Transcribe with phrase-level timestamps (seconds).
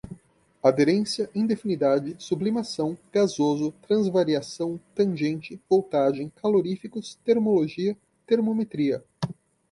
[0.63, 9.05] aderência, indefinidade, sublimação, gasoso, transvariação, tangente, voltagem, caloríficos, termologia, termometria